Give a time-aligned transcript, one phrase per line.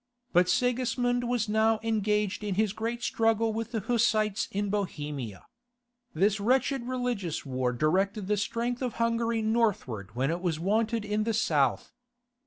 [0.33, 5.45] But Sigismund was now engaged in his great struggle with the Hussites in Bohemia.
[6.15, 11.23] This wretched religious war directed the strength of Hungary northward when it was wanted in
[11.23, 11.91] the south.